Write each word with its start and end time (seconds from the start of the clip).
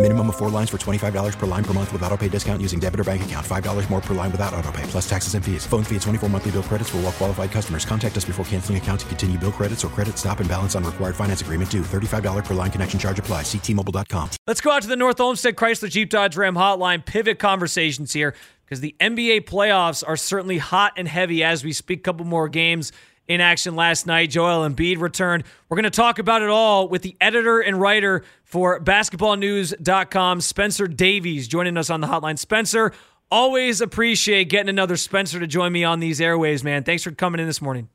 Minimum 0.00 0.28
of 0.30 0.36
four 0.38 0.48
lines 0.48 0.70
for 0.70 0.78
$25 0.78 1.38
per 1.38 1.44
line 1.44 1.62
per 1.62 1.74
month 1.74 1.92
with 1.92 2.02
auto 2.02 2.16
pay 2.16 2.28
discount 2.28 2.62
using 2.62 2.80
debit 2.80 3.00
or 3.00 3.04
bank 3.04 3.22
account. 3.22 3.46
$5 3.46 3.90
more 3.90 4.00
per 4.00 4.14
line 4.14 4.32
without 4.32 4.54
auto 4.54 4.72
pay, 4.72 4.82
plus 4.84 5.06
taxes 5.06 5.34
and 5.34 5.44
fees. 5.44 5.66
Phone 5.66 5.84
fee 5.84 5.96
at 5.96 6.00
24 6.00 6.30
monthly 6.30 6.52
bill 6.52 6.62
credits 6.62 6.88
for 6.88 6.96
all 6.96 7.02
well 7.02 7.12
qualified 7.12 7.50
customers. 7.50 7.84
Contact 7.84 8.16
us 8.16 8.24
before 8.24 8.42
canceling 8.46 8.78
account 8.78 9.00
to 9.00 9.06
continue 9.06 9.38
bill 9.38 9.52
credits 9.52 9.84
or 9.84 9.88
credit 9.88 10.16
stop 10.16 10.40
and 10.40 10.48
balance 10.48 10.74
on 10.74 10.84
required 10.84 11.14
finance 11.14 11.42
agreement 11.42 11.70
due. 11.70 11.82
$35 11.82 12.46
per 12.46 12.54
line 12.54 12.70
connection 12.70 12.98
charge 12.98 13.18
apply. 13.18 13.42
Ctmobile.com. 13.42 14.30
Let's 14.46 14.62
go 14.62 14.70
out 14.70 14.80
to 14.80 14.88
the 14.88 14.96
North 14.96 15.20
Olmsted 15.20 15.54
Chrysler 15.54 15.90
Jeep 15.90 16.08
Dodge 16.08 16.34
Ram 16.34 16.54
hotline. 16.54 17.04
Pivot 17.04 17.38
conversations 17.38 18.14
here 18.14 18.34
because 18.64 18.80
the 18.80 18.96
NBA 19.00 19.42
playoffs 19.42 20.02
are 20.06 20.16
certainly 20.16 20.56
hot 20.56 20.94
and 20.96 21.08
heavy 21.08 21.44
as 21.44 21.62
we 21.62 21.74
speak. 21.74 22.04
Couple 22.04 22.24
more 22.24 22.48
games 22.48 22.90
in 23.30 23.40
action 23.40 23.76
last 23.76 24.08
night. 24.08 24.28
Joel 24.28 24.68
Embiid 24.68 24.98
returned. 24.98 25.44
We're 25.68 25.76
going 25.76 25.84
to 25.84 25.90
talk 25.90 26.18
about 26.18 26.42
it 26.42 26.48
all 26.48 26.88
with 26.88 27.02
the 27.02 27.16
editor 27.20 27.60
and 27.60 27.80
writer 27.80 28.24
for 28.42 28.80
basketballnews.com, 28.80 30.40
Spencer 30.40 30.88
Davies, 30.88 31.46
joining 31.46 31.76
us 31.76 31.90
on 31.90 32.00
the 32.00 32.08
hotline. 32.08 32.36
Spencer, 32.36 32.92
always 33.30 33.80
appreciate 33.80 34.48
getting 34.48 34.68
another 34.68 34.96
Spencer 34.96 35.38
to 35.38 35.46
join 35.46 35.70
me 35.72 35.84
on 35.84 36.00
these 36.00 36.20
airways, 36.20 36.64
man. 36.64 36.82
Thanks 36.82 37.04
for 37.04 37.12
coming 37.12 37.40
in 37.40 37.46
this 37.46 37.62
morning. 37.62 37.88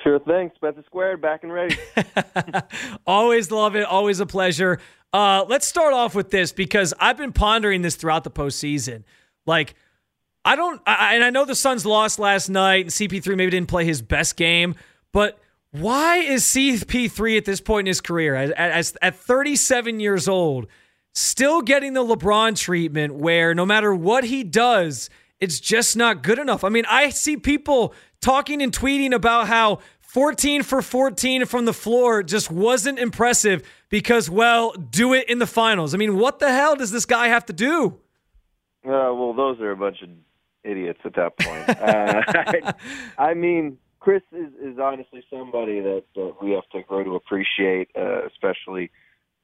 Sure 0.00 0.20
thing. 0.20 0.52
Spencer 0.54 0.84
Squared, 0.86 1.20
back 1.20 1.42
and 1.42 1.52
ready. 1.52 1.76
always 3.06 3.50
love 3.50 3.74
it. 3.74 3.84
Always 3.84 4.20
a 4.20 4.26
pleasure. 4.26 4.78
Uh, 5.12 5.44
let's 5.48 5.66
start 5.66 5.92
off 5.92 6.14
with 6.14 6.30
this 6.30 6.52
because 6.52 6.94
I've 7.00 7.16
been 7.16 7.32
pondering 7.32 7.82
this 7.82 7.96
throughout 7.96 8.22
the 8.22 8.30
postseason. 8.30 9.02
Like, 9.44 9.74
I 10.44 10.56
don't, 10.56 10.80
I, 10.86 11.14
and 11.14 11.24
I 11.24 11.30
know 11.30 11.44
the 11.44 11.54
Suns 11.54 11.86
lost 11.86 12.18
last 12.18 12.48
night, 12.48 12.86
and 12.86 12.90
CP3 12.90 13.36
maybe 13.36 13.50
didn't 13.50 13.68
play 13.68 13.84
his 13.84 14.02
best 14.02 14.36
game, 14.36 14.74
but 15.12 15.38
why 15.70 16.18
is 16.18 16.44
CP3 16.44 17.38
at 17.38 17.44
this 17.44 17.60
point 17.60 17.86
in 17.86 17.90
his 17.90 18.00
career, 18.00 18.34
as, 18.34 18.50
as, 18.50 18.96
at 19.00 19.16
37 19.16 20.00
years 20.00 20.28
old, 20.28 20.66
still 21.14 21.62
getting 21.62 21.94
the 21.94 22.04
LeBron 22.04 22.56
treatment 22.56 23.14
where 23.14 23.54
no 23.54 23.64
matter 23.64 23.94
what 23.94 24.24
he 24.24 24.44
does, 24.44 25.08
it's 25.40 25.60
just 25.60 25.96
not 25.96 26.22
good 26.22 26.38
enough? 26.38 26.64
I 26.64 26.68
mean, 26.68 26.84
I 26.88 27.10
see 27.10 27.36
people 27.36 27.94
talking 28.20 28.62
and 28.62 28.72
tweeting 28.72 29.14
about 29.14 29.48
how 29.48 29.78
14 30.00 30.62
for 30.62 30.82
14 30.82 31.46
from 31.46 31.64
the 31.64 31.72
floor 31.72 32.22
just 32.22 32.50
wasn't 32.50 32.98
impressive 32.98 33.62
because, 33.88 34.28
well, 34.28 34.72
do 34.72 35.14
it 35.14 35.28
in 35.30 35.38
the 35.38 35.46
finals. 35.46 35.94
I 35.94 35.96
mean, 35.98 36.18
what 36.18 36.38
the 36.38 36.52
hell 36.52 36.76
does 36.76 36.90
this 36.90 37.06
guy 37.06 37.28
have 37.28 37.46
to 37.46 37.54
do? 37.54 37.98
Uh, 38.84 39.14
well, 39.14 39.32
those 39.32 39.58
are 39.60 39.70
a 39.70 39.76
bunch 39.76 40.02
of 40.02 40.10
idiots 40.64 41.00
at 41.04 41.14
that 41.14 41.38
point. 41.38 41.68
uh, 41.68 42.22
I, 42.28 42.74
I 43.30 43.34
mean, 43.34 43.78
Chris 44.00 44.22
is, 44.32 44.52
is 44.60 44.78
honestly 44.78 45.22
somebody 45.30 45.80
that, 45.80 46.04
that 46.16 46.34
we 46.42 46.50
have 46.52 46.68
to 46.72 46.82
grow 46.82 47.04
to 47.04 47.14
appreciate, 47.14 47.88
uh, 47.96 48.26
especially 48.26 48.90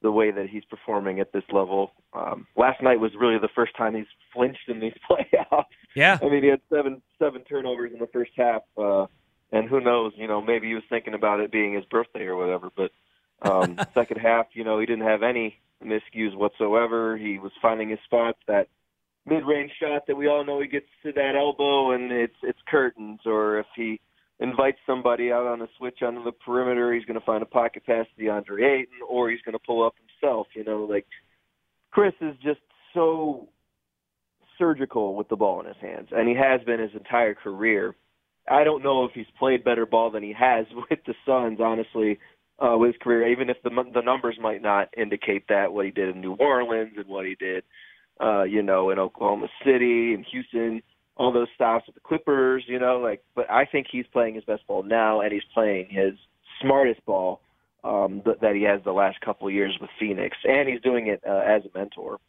the 0.01 0.11
way 0.11 0.31
that 0.31 0.49
he's 0.49 0.63
performing 0.65 1.19
at 1.19 1.31
this 1.31 1.43
level. 1.51 1.91
Um, 2.13 2.47
last 2.55 2.81
night 2.81 2.99
was 2.99 3.11
really 3.19 3.37
the 3.37 3.49
first 3.53 3.75
time 3.75 3.95
he's 3.95 4.05
flinched 4.33 4.67
in 4.67 4.79
these 4.79 4.93
playoffs. 5.09 5.65
Yeah, 5.95 6.17
I 6.21 6.29
mean, 6.29 6.43
he 6.43 6.49
had 6.49 6.61
seven 6.69 7.01
seven 7.17 7.43
turnovers 7.43 7.91
in 7.93 7.99
the 7.99 8.07
first 8.07 8.31
half, 8.35 8.61
uh, 8.77 9.07
and 9.51 9.67
who 9.67 9.79
knows? 9.81 10.13
You 10.15 10.27
know, 10.27 10.41
maybe 10.41 10.67
he 10.67 10.75
was 10.75 10.83
thinking 10.89 11.13
about 11.13 11.39
it 11.39 11.51
being 11.51 11.73
his 11.73 11.85
birthday 11.85 12.25
or 12.25 12.35
whatever. 12.35 12.69
But 12.75 12.91
um, 13.41 13.77
second 13.93 14.17
half, 14.17 14.47
you 14.53 14.63
know, 14.63 14.79
he 14.79 14.85
didn't 14.85 15.07
have 15.07 15.23
any 15.23 15.57
miscues 15.83 16.35
whatsoever. 16.35 17.17
He 17.17 17.39
was 17.39 17.51
finding 17.61 17.89
his 17.89 17.99
spots 18.05 18.39
that 18.47 18.67
mid-range 19.29 19.71
shot 19.79 20.07
that 20.07 20.15
we 20.15 20.27
all 20.27 20.45
know 20.45 20.61
he 20.61 20.67
gets 20.67 20.87
to 21.03 21.11
that 21.13 21.35
elbow 21.35 21.91
and 21.91 22.11
it's 22.11 22.35
it's 22.43 22.59
curtains 22.67 23.19
or 23.25 23.59
if 23.59 23.65
he 23.75 23.99
invites 24.39 24.77
somebody 24.85 25.31
out 25.31 25.45
on 25.45 25.61
a 25.61 25.67
switch 25.77 26.01
onto 26.01 26.23
the 26.23 26.31
perimeter 26.31 26.93
he's 26.93 27.05
going 27.05 27.19
to 27.19 27.25
find 27.25 27.43
a 27.43 27.45
pocket 27.45 27.85
pass 27.85 28.05
to 28.17 28.23
DeAndre 28.23 28.63
Ayton 28.63 28.99
or 29.07 29.29
he's 29.29 29.41
going 29.41 29.53
to 29.53 29.65
pull 29.65 29.85
up 29.85 29.93
himself 30.21 30.47
you 30.55 30.63
know 30.63 30.83
like 30.83 31.05
Chris 31.91 32.13
is 32.21 32.35
just 32.43 32.61
so 32.93 33.47
surgical 34.57 35.15
with 35.15 35.29
the 35.29 35.35
ball 35.35 35.59
in 35.61 35.67
his 35.67 35.77
hands 35.81 36.09
and 36.11 36.27
he 36.27 36.35
has 36.35 36.61
been 36.65 36.79
his 36.79 36.93
entire 36.93 37.33
career. 37.33 37.95
I 38.49 38.63
don't 38.63 38.83
know 38.83 39.05
if 39.05 39.11
he's 39.13 39.25
played 39.37 39.63
better 39.63 39.85
ball 39.85 40.11
than 40.11 40.23
he 40.23 40.33
has 40.33 40.65
with 40.89 40.99
the 41.05 41.13
Suns 41.25 41.59
honestly 41.61 42.19
uh 42.59 42.77
with 42.77 42.93
his 42.93 43.01
career 43.01 43.27
even 43.29 43.49
if 43.49 43.57
the 43.63 43.69
the 43.93 44.01
numbers 44.01 44.37
might 44.41 44.61
not 44.61 44.89
indicate 44.97 45.47
that 45.49 45.71
what 45.71 45.85
he 45.85 45.91
did 45.91 46.15
in 46.15 46.21
New 46.21 46.33
Orleans 46.33 46.93
and 46.97 47.07
what 47.07 47.25
he 47.25 47.35
did 47.35 47.63
uh, 48.19 48.43
you 48.43 48.61
know, 48.61 48.89
in 48.89 48.99
Oklahoma 48.99 49.47
City 49.63 50.13
and 50.13 50.25
Houston, 50.31 50.81
all 51.15 51.31
those 51.31 51.47
stops 51.55 51.85
with 51.85 51.95
the 51.95 52.01
Clippers, 52.01 52.63
you 52.67 52.79
know, 52.79 52.99
like 52.99 53.23
but 53.35 53.49
I 53.49 53.65
think 53.65 53.87
he's 53.91 54.05
playing 54.11 54.35
his 54.35 54.43
best 54.43 54.65
ball 54.67 54.83
now 54.83 55.21
and 55.21 55.31
he's 55.31 55.43
playing 55.53 55.87
his 55.89 56.13
smartest 56.61 57.05
ball 57.05 57.41
um 57.83 58.21
th- 58.25 58.37
that 58.41 58.55
he 58.55 58.63
has 58.63 58.81
the 58.83 58.91
last 58.91 59.21
couple 59.21 59.47
of 59.47 59.53
years 59.53 59.77
with 59.79 59.89
Phoenix 59.97 60.35
and 60.43 60.67
he's 60.67 60.81
doing 60.81 61.07
it 61.07 61.21
uh, 61.25 61.43
as 61.45 61.63
a 61.63 61.77
mentor. 61.77 62.19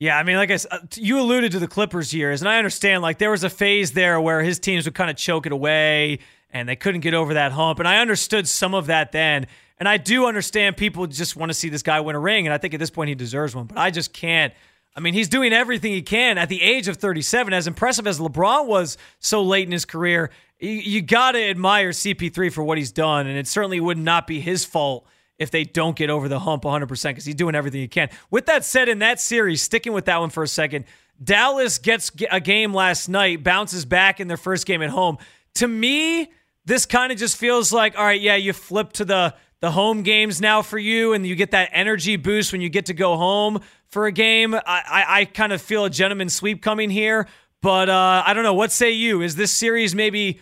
Yeah, 0.00 0.18
I 0.18 0.22
mean, 0.22 0.36
like 0.36 0.50
I 0.50 0.56
said, 0.56 0.72
uh, 0.72 0.78
you 0.96 1.20
alluded 1.20 1.52
to 1.52 1.60
the 1.60 1.68
Clippers 1.68 2.12
years, 2.12 2.42
and 2.42 2.48
I 2.48 2.58
understand. 2.58 3.02
Like 3.02 3.18
there 3.18 3.30
was 3.30 3.44
a 3.44 3.50
phase 3.50 3.92
there 3.92 4.20
where 4.20 4.42
his 4.42 4.58
teams 4.58 4.86
would 4.86 4.94
kind 4.94 5.08
of 5.08 5.16
choke 5.16 5.46
it 5.46 5.52
away, 5.52 6.18
and 6.50 6.68
they 6.68 6.76
couldn't 6.76 7.00
get 7.00 7.14
over 7.14 7.34
that 7.34 7.52
hump. 7.52 7.78
And 7.78 7.86
I 7.86 7.98
understood 7.98 8.48
some 8.48 8.74
of 8.74 8.86
that 8.86 9.12
then, 9.12 9.46
and 9.78 9.88
I 9.88 9.96
do 9.96 10.26
understand 10.26 10.76
people 10.76 11.06
just 11.06 11.36
want 11.36 11.50
to 11.50 11.54
see 11.54 11.68
this 11.68 11.82
guy 11.82 12.00
win 12.00 12.16
a 12.16 12.20
ring, 12.20 12.46
and 12.46 12.52
I 12.52 12.58
think 12.58 12.74
at 12.74 12.80
this 12.80 12.90
point 12.90 13.08
he 13.08 13.14
deserves 13.14 13.54
one. 13.54 13.66
But 13.66 13.78
I 13.78 13.90
just 13.90 14.12
can't 14.12 14.52
I 14.96 15.00
mean, 15.00 15.14
he's 15.14 15.28
doing 15.28 15.52
everything 15.52 15.92
he 15.92 16.02
can 16.02 16.38
at 16.38 16.48
the 16.48 16.62
age 16.62 16.86
of 16.86 16.98
37. 16.98 17.52
As 17.52 17.66
impressive 17.66 18.06
as 18.06 18.20
LeBron 18.20 18.66
was 18.66 18.96
so 19.18 19.42
late 19.42 19.66
in 19.66 19.72
his 19.72 19.84
career, 19.84 20.30
you, 20.60 20.70
you 20.70 21.02
got 21.02 21.32
to 21.32 21.42
admire 21.42 21.90
CP3 21.90 22.52
for 22.52 22.62
what 22.62 22.78
he's 22.78 22.92
done. 22.92 23.26
And 23.26 23.36
it 23.36 23.48
certainly 23.48 23.80
would 23.80 23.98
not 23.98 24.26
be 24.26 24.40
his 24.40 24.64
fault 24.64 25.06
if 25.36 25.50
they 25.50 25.64
don't 25.64 25.96
get 25.96 26.10
over 26.10 26.28
the 26.28 26.38
hump 26.38 26.62
100% 26.62 26.88
because 26.88 27.24
he's 27.24 27.34
doing 27.34 27.56
everything 27.56 27.80
he 27.80 27.88
can. 27.88 28.08
With 28.30 28.46
that 28.46 28.64
said, 28.64 28.88
in 28.88 29.00
that 29.00 29.20
series, 29.20 29.62
sticking 29.62 29.92
with 29.92 30.04
that 30.04 30.20
one 30.20 30.30
for 30.30 30.44
a 30.44 30.48
second, 30.48 30.84
Dallas 31.22 31.78
gets 31.78 32.12
a 32.30 32.40
game 32.40 32.72
last 32.72 33.08
night, 33.08 33.42
bounces 33.42 33.84
back 33.84 34.20
in 34.20 34.28
their 34.28 34.36
first 34.36 34.64
game 34.66 34.80
at 34.82 34.90
home. 34.90 35.18
To 35.54 35.66
me, 35.68 36.30
this 36.64 36.86
kind 36.86 37.10
of 37.12 37.18
just 37.18 37.36
feels 37.36 37.72
like, 37.72 37.98
all 37.98 38.04
right, 38.04 38.20
yeah, 38.20 38.36
you 38.36 38.52
flip 38.52 38.92
to 38.94 39.04
the 39.04 39.34
the 39.64 39.70
home 39.70 40.02
games 40.02 40.42
now 40.42 40.60
for 40.60 40.76
you, 40.76 41.14
and 41.14 41.26
you 41.26 41.34
get 41.34 41.52
that 41.52 41.70
energy 41.72 42.16
boost 42.16 42.52
when 42.52 42.60
you 42.60 42.68
get 42.68 42.84
to 42.84 42.92
go 42.92 43.16
home 43.16 43.62
for 43.88 44.04
a 44.04 44.12
game. 44.12 44.54
I, 44.54 44.60
I, 44.66 45.04
I 45.20 45.24
kind 45.24 45.54
of 45.54 45.62
feel 45.62 45.86
a 45.86 45.90
gentleman 45.90 46.28
sweep 46.28 46.60
coming 46.60 46.90
here, 46.90 47.26
but 47.62 47.88
uh, 47.88 48.22
I 48.26 48.34
don't 48.34 48.44
know. 48.44 48.52
What 48.52 48.72
say 48.72 48.90
you? 48.90 49.22
Is 49.22 49.36
this 49.36 49.50
series 49.50 49.94
maybe 49.94 50.38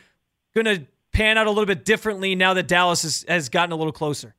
going 0.57 0.65
to 0.65 0.85
pan 1.13 1.39
out 1.39 1.47
a 1.47 1.51
little 1.51 1.67
bit 1.67 1.85
differently 1.85 2.35
now 2.35 2.55
that 2.55 2.67
Dallas 2.67 3.03
has, 3.03 3.25
has 3.29 3.49
gotten 3.49 3.71
a 3.71 3.77
little 3.77 3.93
closer? 3.93 4.35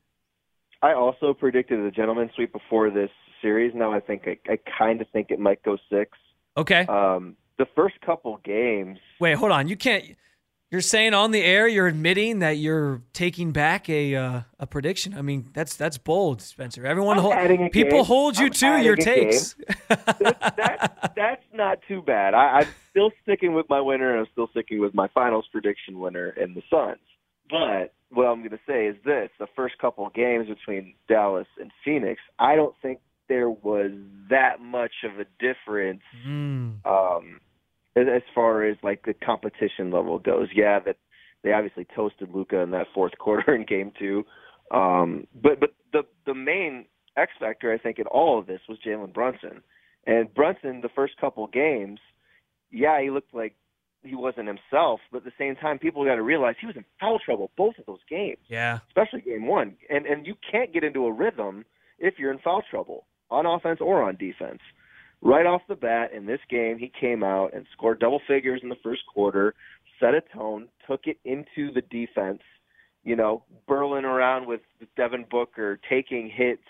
I 0.82 0.92
also 0.92 1.32
predicted 1.32 1.80
a 1.80 1.90
gentleman 1.90 2.28
sweep 2.34 2.52
before 2.52 2.90
this 2.90 3.08
series. 3.40 3.72
Now 3.74 3.90
I 3.90 4.00
think 4.00 4.24
I, 4.26 4.38
I 4.52 4.58
kind 4.78 5.00
of 5.00 5.08
think 5.14 5.30
it 5.30 5.38
might 5.38 5.62
go 5.62 5.78
six. 5.90 6.10
Okay. 6.58 6.84
Um, 6.84 7.36
the 7.56 7.64
first 7.74 7.98
couple 8.04 8.38
games. 8.44 8.98
Wait, 9.18 9.32
hold 9.32 9.50
on. 9.50 9.66
You 9.66 9.78
can't. 9.78 10.04
You're 10.74 10.80
saying 10.80 11.14
on 11.14 11.30
the 11.30 11.40
air, 11.40 11.68
you're 11.68 11.86
admitting 11.86 12.40
that 12.40 12.56
you're 12.56 13.00
taking 13.12 13.52
back 13.52 13.88
a 13.88 14.16
uh, 14.16 14.40
a 14.58 14.66
prediction. 14.66 15.14
I 15.16 15.22
mean, 15.22 15.48
that's 15.52 15.76
that's 15.76 15.98
bold, 15.98 16.42
Spencer. 16.42 16.84
Everyone, 16.84 17.16
hold, 17.16 17.32
people 17.70 17.98
game. 17.98 18.04
hold 18.04 18.36
you 18.36 18.46
I'm 18.46 18.50
to 18.50 18.82
your 18.82 18.96
takes. 18.96 19.54
that, 19.88 20.18
that, 20.56 21.12
that's 21.14 21.44
not 21.52 21.78
too 21.86 22.02
bad. 22.02 22.34
I, 22.34 22.58
I'm 22.58 22.68
still 22.90 23.12
sticking 23.22 23.54
with 23.54 23.66
my 23.68 23.80
winner, 23.80 24.10
and 24.10 24.18
I'm 24.18 24.26
still 24.32 24.48
sticking 24.48 24.80
with 24.80 24.94
my 24.94 25.06
finals 25.14 25.46
prediction 25.52 26.00
winner 26.00 26.30
in 26.30 26.54
the 26.54 26.62
Suns. 26.68 26.98
But 27.48 27.94
what 28.10 28.24
I'm 28.24 28.40
going 28.40 28.50
to 28.50 28.58
say 28.66 28.86
is 28.86 28.96
this: 29.04 29.30
the 29.38 29.46
first 29.54 29.78
couple 29.78 30.08
of 30.08 30.12
games 30.12 30.48
between 30.48 30.94
Dallas 31.06 31.46
and 31.60 31.70
Phoenix, 31.84 32.20
I 32.40 32.56
don't 32.56 32.74
think 32.82 32.98
there 33.28 33.48
was 33.48 33.92
that 34.28 34.60
much 34.60 35.04
of 35.04 35.20
a 35.20 35.26
difference. 35.38 36.02
Mm. 36.26 36.84
Um, 36.84 37.40
as 37.96 38.22
far 38.34 38.64
as 38.64 38.76
like 38.82 39.04
the 39.04 39.14
competition 39.14 39.90
level 39.90 40.18
goes. 40.18 40.48
Yeah, 40.54 40.80
that 40.80 40.96
they 41.42 41.52
obviously 41.52 41.86
toasted 41.94 42.30
Luka 42.34 42.58
in 42.60 42.70
that 42.72 42.88
fourth 42.94 43.16
quarter 43.18 43.54
in 43.54 43.64
game 43.64 43.92
two. 43.98 44.24
Um, 44.70 45.26
but 45.34 45.60
but 45.60 45.70
the 45.92 46.02
the 46.26 46.34
main 46.34 46.86
X 47.16 47.32
factor 47.38 47.72
I 47.72 47.78
think 47.78 47.98
in 47.98 48.06
all 48.06 48.38
of 48.38 48.46
this 48.46 48.60
was 48.68 48.78
Jalen 48.84 49.12
Brunson. 49.12 49.62
And 50.06 50.32
Brunson, 50.34 50.80
the 50.82 50.90
first 50.94 51.16
couple 51.18 51.46
games, 51.46 51.98
yeah, 52.70 53.00
he 53.00 53.10
looked 53.10 53.32
like 53.34 53.54
he 54.02 54.14
wasn't 54.14 54.48
himself, 54.48 55.00
but 55.10 55.18
at 55.18 55.24
the 55.24 55.32
same 55.38 55.56
time, 55.56 55.78
people 55.78 56.04
got 56.04 56.16
to 56.16 56.22
realize 56.22 56.56
he 56.60 56.66
was 56.66 56.76
in 56.76 56.84
foul 57.00 57.18
trouble 57.18 57.50
both 57.56 57.78
of 57.78 57.86
those 57.86 58.04
games. 58.08 58.38
Yeah, 58.48 58.80
especially 58.88 59.22
game 59.22 59.46
one. 59.46 59.76
And 59.88 60.06
and 60.06 60.26
you 60.26 60.34
can't 60.50 60.72
get 60.72 60.84
into 60.84 61.06
a 61.06 61.12
rhythm 61.12 61.64
if 61.98 62.18
you're 62.18 62.32
in 62.32 62.38
foul 62.38 62.62
trouble 62.68 63.06
on 63.30 63.46
offense 63.46 63.80
or 63.80 64.02
on 64.02 64.16
defense. 64.16 64.60
Right 65.24 65.46
off 65.46 65.62
the 65.68 65.74
bat 65.74 66.12
in 66.12 66.26
this 66.26 66.40
game, 66.50 66.78
he 66.78 66.92
came 67.00 67.24
out 67.24 67.54
and 67.54 67.64
scored 67.72 67.98
double 67.98 68.20
figures 68.28 68.60
in 68.62 68.68
the 68.68 68.76
first 68.82 69.02
quarter, 69.12 69.54
set 69.98 70.14
a 70.14 70.20
tone, 70.36 70.68
took 70.86 71.06
it 71.06 71.16
into 71.24 71.72
the 71.72 71.80
defense. 71.90 72.42
You 73.04 73.16
know, 73.16 73.42
burling 73.66 74.04
around 74.04 74.46
with 74.46 74.60
Devin 74.96 75.24
Booker, 75.30 75.80
taking 75.88 76.30
hits, 76.30 76.62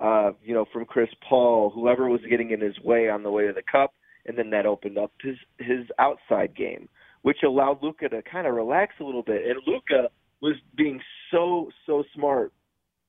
uh, 0.00 0.32
you 0.42 0.54
know, 0.54 0.64
from 0.72 0.86
Chris 0.86 1.08
Paul, 1.28 1.70
whoever 1.70 2.08
was 2.08 2.20
getting 2.28 2.50
in 2.50 2.60
his 2.60 2.78
way 2.80 3.08
on 3.08 3.22
the 3.22 3.30
way 3.30 3.46
to 3.46 3.52
the 3.52 3.62
cup 3.70 3.92
and 4.26 4.38
then 4.38 4.50
that 4.50 4.66
opened 4.66 4.98
up 4.98 5.12
his 5.22 5.36
his 5.58 5.86
outside 5.98 6.54
game, 6.56 6.88
which 7.22 7.38
allowed 7.44 7.82
Luka 7.82 8.08
to 8.08 8.22
kind 8.22 8.46
of 8.46 8.54
relax 8.54 8.94
a 9.00 9.04
little 9.04 9.22
bit. 9.22 9.42
And 9.46 9.60
Luka 9.66 10.08
was 10.40 10.54
being 10.76 11.00
so 11.30 11.70
so 11.86 12.04
smart 12.14 12.52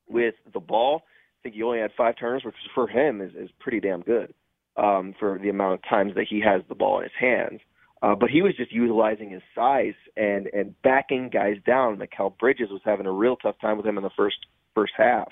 with 0.08 0.36
the 0.54 0.60
ball. 0.60 1.04
I 1.06 1.40
think 1.44 1.56
he 1.56 1.64
only 1.64 1.80
had 1.80 1.92
five 1.96 2.18
turns, 2.18 2.44
which 2.44 2.56
for 2.74 2.88
him 2.88 3.22
is 3.22 3.32
is 3.36 3.50
pretty 3.60 3.80
damn 3.80 4.02
good 4.02 4.34
um, 4.78 5.14
for 5.20 5.40
the 5.42 5.50
amount 5.50 5.76
of 5.76 5.80
times 5.90 6.14
that 6.16 6.26
he 6.30 6.42
has 6.42 6.62
the 6.68 6.76
ball 6.76 6.98
in 6.98 7.04
his 7.04 7.12
hands. 7.20 7.60
Uh, 8.02 8.16
but 8.16 8.30
he 8.30 8.42
was 8.42 8.54
just 8.58 8.72
utilizing 8.72 9.30
his 9.30 9.42
size 9.56 9.94
and 10.18 10.48
and 10.48 10.76
backing 10.82 11.30
guys 11.30 11.56
down. 11.66 11.98
Mikal 11.98 12.38
Bridges 12.38 12.70
was 12.70 12.82
having 12.84 13.06
a 13.06 13.12
real 13.12 13.38
tough 13.38 13.56
time 13.62 13.78
with 13.78 13.86
him 13.86 13.98
in 13.98 14.04
the 14.04 14.10
first 14.18 14.36
first 14.76 14.94
half. 14.98 15.30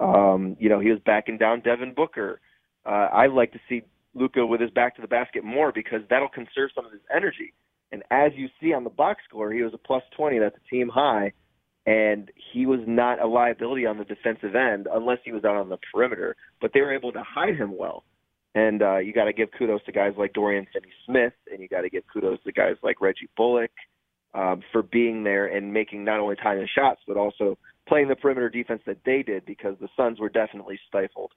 Um, 0.00 0.56
you 0.58 0.68
know, 0.68 0.80
he 0.80 0.90
was 0.90 0.98
backing 1.04 1.38
down 1.38 1.60
Devin 1.60 1.94
Booker. 1.94 2.40
Uh, 2.84 3.08
I 3.12 3.26
like 3.26 3.52
to 3.52 3.60
see 3.68 3.82
Luka 4.14 4.44
with 4.44 4.60
his 4.60 4.70
back 4.70 4.96
to 4.96 5.02
the 5.02 5.08
basket 5.08 5.44
more 5.44 5.72
because 5.72 6.00
that'll 6.10 6.28
conserve 6.28 6.70
some 6.74 6.86
of 6.86 6.92
his 6.92 7.00
energy. 7.14 7.52
And 7.92 8.02
as 8.10 8.32
you 8.34 8.48
see 8.60 8.72
on 8.72 8.84
the 8.84 8.90
box 8.90 9.22
score, 9.28 9.52
he 9.52 9.62
was 9.62 9.72
a 9.74 9.78
plus 9.78 10.02
20. 10.16 10.38
That's 10.38 10.56
a 10.56 10.70
team 10.70 10.88
high. 10.88 11.32
And 11.86 12.30
he 12.52 12.66
was 12.66 12.80
not 12.86 13.20
a 13.20 13.26
liability 13.26 13.86
on 13.86 13.96
the 13.96 14.04
defensive 14.04 14.54
end 14.54 14.88
unless 14.92 15.18
he 15.24 15.32
was 15.32 15.44
out 15.44 15.56
on 15.56 15.68
the 15.68 15.78
perimeter. 15.92 16.36
But 16.60 16.72
they 16.74 16.80
were 16.80 16.94
able 16.94 17.12
to 17.12 17.22
hide 17.22 17.56
him 17.56 17.76
well. 17.76 18.04
And 18.54 18.82
uh, 18.82 18.98
you 18.98 19.12
got 19.12 19.24
to 19.24 19.32
give 19.32 19.50
kudos 19.56 19.84
to 19.84 19.92
guys 19.92 20.14
like 20.16 20.32
Dorian 20.32 20.66
Finney-Smith, 20.72 21.34
and 21.52 21.60
you 21.60 21.68
got 21.68 21.82
to 21.82 21.90
give 21.90 22.02
kudos 22.12 22.42
to 22.44 22.52
guys 22.52 22.76
like 22.82 23.00
Reggie 23.00 23.28
Bullock 23.36 23.70
um, 24.34 24.62
for 24.72 24.82
being 24.82 25.22
there 25.22 25.46
and 25.46 25.72
making 25.72 26.04
not 26.04 26.18
only 26.20 26.36
timely 26.36 26.68
shots, 26.74 27.00
but 27.06 27.16
also 27.16 27.58
playing 27.86 28.08
the 28.08 28.16
perimeter 28.16 28.48
defense 28.48 28.82
that 28.86 28.98
they 29.04 29.22
did 29.22 29.44
because 29.46 29.76
the 29.80 29.88
Suns 29.96 30.18
were 30.18 30.28
definitely 30.28 30.78
stifled. 30.88 31.32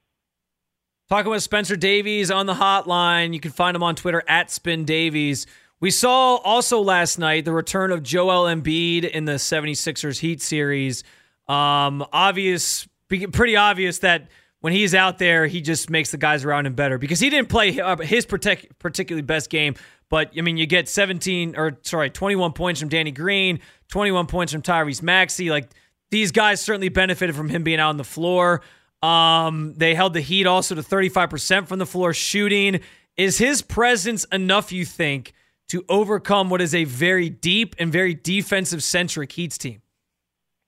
Talking 1.10 1.31
with 1.31 1.44
Spencer 1.44 1.75
Davies 1.75 2.31
on 2.31 2.46
the 2.46 2.54
hotline. 2.54 3.34
You 3.34 3.40
can 3.40 3.52
find 3.52 3.75
him 3.75 3.84
on 3.84 3.96
Twitter 3.96 4.24
at 4.28 4.50
Spin 4.50 4.86
Davies. 4.86 5.46
We 5.81 5.92
saw 5.92 6.36
also 6.38 6.80
last 6.80 7.18
night 7.18 7.44
the 7.44 7.52
return 7.52 7.92
of 7.92 8.04
Joel 8.04 8.46
Embiid 8.46 9.10
in 9.10 9.25
the 9.25 9.34
76ers 9.34 10.19
Heat 10.19 10.42
series. 10.42 11.04
Um, 11.48 12.06
obvious, 12.13 12.88
pretty 13.10 13.56
obvious 13.56 14.00
that 14.00 14.30
when 14.62 14.74
he's 14.74 14.96
out 14.96 15.18
there, 15.18 15.48
he 15.48 15.60
just 15.60 15.90
makes 15.90 16.12
the 16.12 16.18
guys 16.18 16.46
around 16.46 16.66
him 16.66 16.74
better 16.74 16.98
because 16.98 17.19
he 17.19 17.30
didn't 17.30 17.50
play 17.50 17.80
uh, 17.80 17.98
his 17.98 18.25
protect, 18.25 18.80
particularly 18.80 19.24
best 19.24 19.50
game. 19.50 19.75
But 20.10 20.31
I 20.38 20.42
mean, 20.42 20.58
you 20.58 20.66
get 20.66 20.88
17 20.88 21.56
or 21.58 21.78
sorry, 21.81 22.10
21 22.10 22.54
points 22.54 22.80
from 22.80 22.90
Danny 22.90 23.12
Green, 23.12 23.60
21 23.90 24.28
points 24.28 24.54
from 24.54 24.62
Tyrese 24.62 25.02
Maxey. 25.02 25.50
Like 25.50 25.69
these 26.12 26.31
guys 26.31 26.62
certainly 26.62 26.90
benefited 26.90 27.36
from 27.36 27.50
him 27.50 27.63
being 27.63 27.80
out 27.80 27.90
on 27.90 27.98
the 27.98 28.04
floor. 28.04 28.62
Um, 29.02 29.74
they 29.75 29.96
held 29.96 30.13
the 30.13 30.22
Heat 30.22 30.46
also 30.46 30.75
to 30.75 30.81
35% 30.81 31.68
from 31.68 31.80
the 31.80 31.86
floor 31.86 32.13
shooting. 32.13 32.81
Is 33.18 33.38
his 33.40 33.62
presence 33.62 34.25
enough, 34.25 34.72
you 34.72 34.86
think, 34.86 35.34
to 35.69 35.84
overcome 35.90 36.50
what 36.50 36.62
is 36.62 36.75
a 36.75 36.84
very 36.84 37.30
deep 37.30 37.75
and 37.80 37.92
very 37.92 38.13
defensive 38.13 38.84
centric 38.84 39.31
Heats 39.31 39.58
team? 39.58 39.81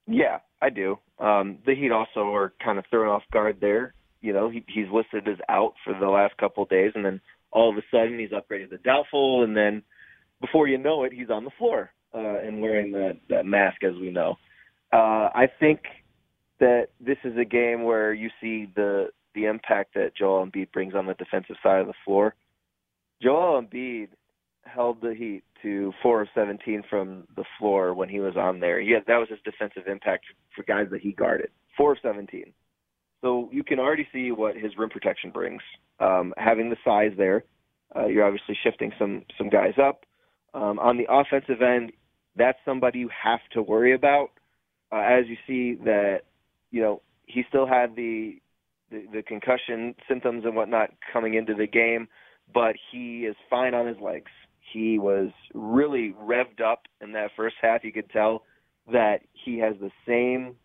Yeah, 0.07 0.39
I 0.61 0.69
do. 0.69 0.97
Um, 1.23 1.59
the 1.65 1.73
Heat 1.73 1.91
also 1.91 2.33
are 2.33 2.53
kind 2.63 2.77
of 2.77 2.85
thrown 2.89 3.07
off 3.07 3.23
guard 3.31 3.57
there. 3.61 3.93
You 4.21 4.33
know, 4.33 4.49
he, 4.49 4.63
he's 4.67 4.87
listed 4.91 5.27
as 5.27 5.37
out 5.47 5.73
for 5.83 5.97
the 5.97 6.09
last 6.09 6.35
couple 6.37 6.63
of 6.63 6.69
days, 6.69 6.91
and 6.95 7.05
then 7.05 7.21
all 7.51 7.69
of 7.69 7.77
a 7.77 7.81
sudden 7.89 8.19
he's 8.19 8.31
upgraded 8.31 8.71
to 8.71 8.77
doubtful, 8.79 9.43
and 9.43 9.55
then 9.55 9.83
before 10.41 10.67
you 10.67 10.77
know 10.77 11.03
it, 11.03 11.13
he's 11.13 11.29
on 11.29 11.45
the 11.45 11.51
floor 11.57 11.91
uh, 12.13 12.39
and 12.39 12.61
wearing 12.61 12.91
that, 12.91 13.17
that 13.29 13.45
mask, 13.45 13.83
as 13.83 13.95
we 14.01 14.11
know. 14.11 14.35
Uh, 14.91 15.29
I 15.33 15.47
think 15.59 15.79
that 16.59 16.87
this 16.99 17.17
is 17.23 17.37
a 17.37 17.45
game 17.45 17.83
where 17.83 18.13
you 18.13 18.29
see 18.41 18.69
the 18.75 19.07
the 19.33 19.45
impact 19.45 19.95
that 19.95 20.15
Joel 20.15 20.45
Embiid 20.45 20.71
brings 20.71 20.93
on 20.93 21.07
the 21.07 21.15
defensive 21.15 21.55
side 21.63 21.81
of 21.81 21.87
the 21.87 21.93
floor. 22.05 22.35
Joel 23.19 23.63
Embiid 23.63 24.09
held 24.63 25.01
the 25.01 25.15
Heat 25.15 25.43
to 25.63 25.91
four 26.01 26.21
of 26.21 26.27
17 26.35 26.83
from 26.89 27.23
the 27.35 27.43
floor 27.57 27.93
when 27.93 28.09
he 28.09 28.19
was 28.19 28.35
on 28.37 28.59
there. 28.59 28.79
Yeah, 28.79 28.99
that 29.07 29.17
was 29.17 29.29
his 29.29 29.39
defensive 29.43 29.87
impact 29.87 30.25
for 30.55 30.63
guys 30.63 30.87
that 30.91 31.01
he 31.01 31.11
guarded. 31.11 31.49
Four 31.75 31.93
of 31.93 31.97
17. 32.03 32.53
So 33.21 33.49
you 33.51 33.63
can 33.63 33.79
already 33.79 34.07
see 34.13 34.31
what 34.31 34.55
his 34.55 34.77
rim 34.77 34.89
protection 34.89 35.31
brings. 35.31 35.61
Um, 35.99 36.33
having 36.37 36.69
the 36.69 36.75
size 36.83 37.13
there, 37.17 37.45
uh, 37.95 38.07
you're 38.07 38.25
obviously 38.25 38.57
shifting 38.63 38.91
some 38.99 39.23
some 39.37 39.49
guys 39.49 39.73
up. 39.81 40.05
Um, 40.53 40.77
on 40.79 40.97
the 40.97 41.05
offensive 41.09 41.61
end, 41.61 41.93
that's 42.35 42.57
somebody 42.65 42.99
you 42.99 43.09
have 43.23 43.39
to 43.53 43.61
worry 43.61 43.93
about. 43.93 44.31
Uh, 44.91 44.97
as 44.97 45.25
you 45.27 45.37
see 45.47 45.81
that 45.85 46.21
you 46.73 46.81
know, 46.81 47.01
he 47.25 47.43
still 47.47 47.65
had 47.65 47.95
the, 47.95 48.41
the 48.91 49.05
the 49.13 49.23
concussion 49.23 49.95
symptoms 50.09 50.43
and 50.43 50.55
whatnot 50.55 50.89
coming 51.13 51.35
into 51.35 51.53
the 51.53 51.67
game, 51.67 52.07
but 52.53 52.75
he 52.91 53.25
is 53.25 53.35
fine 53.49 53.73
on 53.73 53.87
his 53.87 53.97
legs. 54.01 54.31
He 54.71 54.97
was 54.97 55.29
really 55.53 56.15
revved 56.21 56.61
up 56.61 56.83
in 57.01 57.11
that 57.13 57.31
first 57.35 57.55
half. 57.61 57.83
You 57.83 57.91
could 57.91 58.09
tell 58.09 58.43
that 58.91 59.21
he 59.33 59.59
has 59.59 59.75
the 59.79 59.91
same 60.07 60.55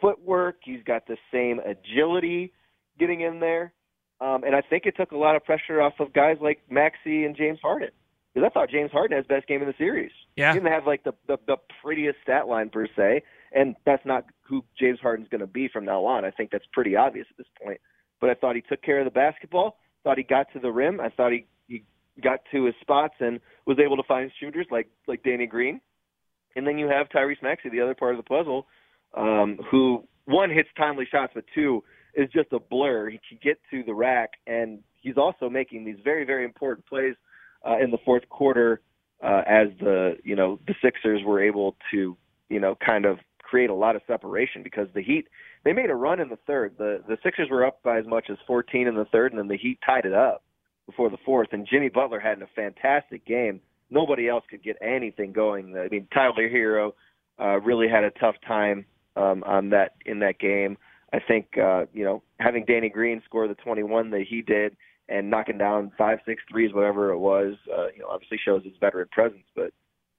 footwork. 0.00 0.56
He's 0.62 0.82
got 0.84 1.06
the 1.06 1.16
same 1.32 1.60
agility 1.60 2.52
getting 2.98 3.20
in 3.20 3.40
there. 3.40 3.72
Um, 4.20 4.44
and 4.44 4.54
I 4.54 4.62
think 4.62 4.86
it 4.86 4.96
took 4.96 5.12
a 5.12 5.16
lot 5.16 5.36
of 5.36 5.44
pressure 5.44 5.80
off 5.80 5.94
of 6.00 6.12
guys 6.12 6.38
like 6.40 6.60
Maxey 6.70 7.24
and 7.24 7.36
James 7.36 7.58
Harden. 7.62 7.90
Because 8.32 8.50
I 8.50 8.52
thought 8.52 8.70
James 8.70 8.90
Harden 8.92 9.16
had 9.16 9.24
his 9.24 9.28
best 9.28 9.46
game 9.46 9.62
in 9.62 9.68
the 9.68 9.74
series. 9.78 10.12
Yeah. 10.36 10.52
He 10.52 10.58
didn't 10.58 10.72
have 10.72 10.86
like 10.86 11.04
the, 11.04 11.14
the 11.26 11.38
the 11.46 11.56
prettiest 11.82 12.18
stat 12.22 12.48
line 12.48 12.68
per 12.68 12.86
se, 12.94 13.22
and 13.52 13.76
that's 13.86 14.04
not 14.04 14.26
who 14.42 14.62
James 14.78 14.98
Harden's 15.00 15.28
going 15.30 15.40
to 15.40 15.46
be 15.46 15.68
from 15.68 15.86
now 15.86 16.04
on. 16.04 16.24
I 16.26 16.30
think 16.30 16.50
that's 16.50 16.66
pretty 16.70 16.96
obvious 16.96 17.26
at 17.30 17.38
this 17.38 17.46
point. 17.62 17.80
But 18.20 18.28
I 18.28 18.34
thought 18.34 18.54
he 18.54 18.60
took 18.60 18.82
care 18.82 18.98
of 18.98 19.06
the 19.06 19.10
basketball. 19.10 19.78
Thought 20.04 20.18
he 20.18 20.22
got 20.22 20.52
to 20.52 20.58
the 20.58 20.70
rim. 20.70 21.00
I 21.00 21.08
thought 21.08 21.32
he 21.32 21.46
got 22.22 22.40
to 22.52 22.64
his 22.64 22.74
spots 22.80 23.14
and 23.20 23.40
was 23.66 23.78
able 23.84 23.96
to 23.96 24.02
find 24.04 24.30
shooters 24.40 24.66
like 24.70 24.88
like 25.06 25.22
Danny 25.22 25.46
Green. 25.46 25.80
And 26.54 26.66
then 26.66 26.78
you 26.78 26.88
have 26.88 27.08
Tyrese 27.08 27.42
Maxey, 27.42 27.68
the 27.68 27.80
other 27.80 27.94
part 27.94 28.14
of 28.14 28.16
the 28.16 28.22
puzzle, 28.22 28.66
um, 29.14 29.58
who 29.70 30.04
one 30.24 30.50
hits 30.50 30.70
timely 30.76 31.06
shots, 31.10 31.32
but 31.34 31.44
two 31.54 31.84
is 32.14 32.28
just 32.32 32.52
a 32.52 32.58
blur. 32.58 33.10
He 33.10 33.20
can 33.28 33.38
get 33.42 33.60
to 33.70 33.82
the 33.84 33.94
rack, 33.94 34.30
and 34.46 34.80
he's 35.02 35.18
also 35.18 35.50
making 35.50 35.84
these 35.84 35.98
very 36.02 36.24
very 36.24 36.44
important 36.44 36.86
plays 36.86 37.14
uh, 37.66 37.78
in 37.78 37.90
the 37.90 37.98
fourth 38.04 38.28
quarter 38.28 38.80
uh, 39.22 39.42
as 39.46 39.68
the 39.80 40.16
you 40.24 40.36
know 40.36 40.58
the 40.66 40.74
Sixers 40.82 41.22
were 41.24 41.42
able 41.42 41.76
to 41.92 42.16
you 42.48 42.60
know 42.60 42.76
kind 42.84 43.04
of 43.04 43.18
create 43.42 43.70
a 43.70 43.74
lot 43.74 43.94
of 43.94 44.02
separation 44.06 44.62
because 44.62 44.88
the 44.94 45.02
Heat 45.02 45.28
they 45.64 45.72
made 45.72 45.90
a 45.90 45.94
run 45.94 46.20
in 46.20 46.28
the 46.28 46.38
third. 46.46 46.74
The 46.78 47.02
the 47.06 47.18
Sixers 47.22 47.48
were 47.50 47.66
up 47.66 47.82
by 47.82 47.98
as 47.98 48.06
much 48.06 48.26
as 48.30 48.38
14 48.46 48.86
in 48.86 48.94
the 48.94 49.04
third, 49.06 49.32
and 49.32 49.38
then 49.38 49.48
the 49.48 49.58
Heat 49.58 49.78
tied 49.84 50.06
it 50.06 50.14
up 50.14 50.42
before 50.86 51.10
the 51.10 51.18
fourth. 51.24 51.48
And 51.52 51.66
Jimmy 51.70 51.88
Butler 51.88 52.20
had 52.20 52.40
a 52.42 52.48
fantastic 52.54 53.26
game. 53.26 53.60
Nobody 53.90 54.28
else 54.28 54.44
could 54.48 54.62
get 54.62 54.76
anything 54.80 55.32
going. 55.32 55.76
I 55.76 55.88
mean, 55.88 56.08
Tyler 56.12 56.48
Herro 56.48 56.92
uh, 57.40 57.60
really 57.60 57.88
had 57.88 58.04
a 58.04 58.10
tough 58.10 58.36
time 58.46 58.86
um, 59.16 59.42
on 59.44 59.70
that 59.70 59.94
in 60.04 60.20
that 60.20 60.38
game. 60.38 60.76
I 61.12 61.18
think 61.20 61.56
uh, 61.56 61.86
you 61.92 62.04
know 62.04 62.22
having 62.40 62.64
Danny 62.64 62.88
Green 62.88 63.22
score 63.24 63.46
the 63.46 63.54
21 63.54 64.10
that 64.10 64.24
he 64.28 64.42
did 64.42 64.76
and 65.08 65.30
knocking 65.30 65.58
down 65.58 65.92
five, 65.96 66.18
six 66.26 66.42
threes, 66.50 66.74
whatever 66.74 67.10
it 67.10 67.18
was, 67.18 67.54
uh, 67.72 67.86
you 67.94 68.00
know, 68.00 68.08
obviously 68.08 68.38
shows 68.44 68.64
his 68.64 68.72
veteran 68.80 69.08
presence. 69.12 69.44
But 69.54 69.72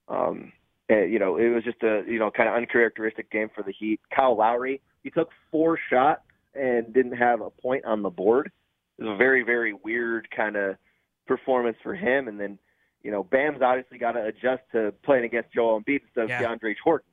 um, 0.07 0.53
uh, 0.89 1.03
you 1.03 1.19
know, 1.19 1.37
it 1.37 1.49
was 1.49 1.63
just 1.63 1.83
a 1.83 2.03
you 2.07 2.19
know 2.19 2.31
kind 2.31 2.49
of 2.49 2.55
uncharacteristic 2.55 3.29
game 3.31 3.49
for 3.53 3.63
the 3.63 3.73
Heat. 3.73 3.99
Kyle 4.15 4.37
Lowry, 4.37 4.81
he 5.03 5.09
took 5.09 5.29
four 5.51 5.77
shots 5.89 6.21
and 6.55 6.93
didn't 6.93 7.17
have 7.17 7.41
a 7.41 7.49
point 7.49 7.85
on 7.85 8.01
the 8.01 8.09
board. 8.09 8.51
It 8.97 9.03
was 9.03 9.13
a 9.13 9.17
very 9.17 9.43
very 9.43 9.73
weird 9.73 10.27
kind 10.35 10.55
of 10.55 10.75
performance 11.27 11.77
for 11.83 11.95
him. 11.95 12.27
And 12.27 12.39
then 12.39 12.57
you 13.03 13.11
know, 13.11 13.23
Bam's 13.23 13.61
obviously 13.61 13.97
got 13.97 14.13
to 14.13 14.25
adjust 14.25 14.63
to 14.71 14.93
playing 15.03 15.25
against 15.25 15.53
Joel 15.53 15.81
Embiid 15.81 16.01
instead 16.03 16.23
of 16.23 16.29
yeah. 16.29 16.43
DeAndre 16.43 16.75
Jordan, 16.83 17.07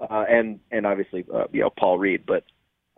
uh, 0.00 0.24
and 0.28 0.60
and 0.70 0.86
obviously 0.86 1.24
uh, 1.32 1.44
you 1.52 1.60
know 1.60 1.70
Paul 1.78 1.98
Reed, 1.98 2.24
but. 2.26 2.44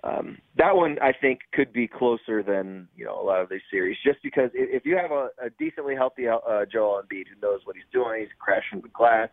Um, 0.05 0.39
that 0.57 0.75
one 0.75 0.99
I 1.01 1.13
think 1.13 1.43
could 1.53 1.73
be 1.73 1.87
closer 1.87 2.43
than 2.43 2.89
you 2.97 3.05
know 3.05 3.21
a 3.21 3.23
lot 3.23 3.41
of 3.41 3.49
these 3.49 3.61
series, 3.71 3.97
just 4.05 4.19
because 4.25 4.51
if 4.53 4.85
you 4.85 4.97
have 4.97 5.13
a, 5.13 5.29
a 5.41 5.49
decently 5.61 5.95
healthy 5.95 6.27
uh, 6.27 6.65
Joel 6.73 7.01
Embiid 7.01 7.27
who 7.29 7.41
knows 7.41 7.61
what 7.63 7.77
he's 7.77 7.85
doing, 7.93 8.23
he's 8.23 8.29
crashing 8.41 8.81
the 8.81 8.89
glass, 8.89 9.29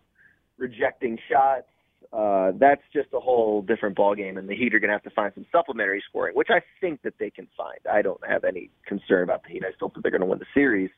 rejecting 0.59 1.17
shots, 1.27 1.65
uh, 2.11 2.51
that's 2.59 2.81
just 2.91 3.09
a 3.13 3.19
whole 3.19 3.61
different 3.61 3.95
ballgame, 3.95 4.37
and 4.39 4.49
the 4.49 4.55
Heat 4.55 4.73
are 4.73 4.79
going 4.79 4.89
to 4.89 4.93
have 4.93 5.03
to 5.03 5.11
find 5.11 5.31
some 5.35 5.45
supplementary 5.51 6.03
scoring, 6.09 6.35
which 6.35 6.49
I 6.49 6.61
think 6.81 7.01
that 7.03 7.13
they 7.19 7.29
can 7.29 7.47
find. 7.55 7.79
I 7.91 8.01
don't 8.01 8.21
have 8.27 8.43
any 8.43 8.71
concern 8.87 9.23
about 9.23 9.43
the 9.43 9.49
Heat. 9.49 9.63
I 9.63 9.73
still 9.75 9.89
think 9.89 10.01
they're 10.03 10.11
going 10.11 10.21
to 10.21 10.27
win 10.27 10.39
the 10.39 10.45
series. 10.53 10.89